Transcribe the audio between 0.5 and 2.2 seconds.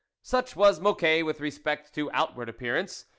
was Mocquet with respect to